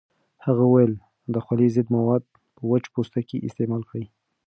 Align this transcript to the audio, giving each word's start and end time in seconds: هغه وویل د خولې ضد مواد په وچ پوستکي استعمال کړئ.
هغه 0.45 0.63
وویل 0.65 0.93
د 1.33 1.35
خولې 1.43 1.67
ضد 1.75 1.87
مواد 1.95 2.23
په 2.55 2.61
وچ 2.71 2.83
پوستکي 2.93 3.37
استعمال 3.47 3.81
کړئ. 3.89 4.05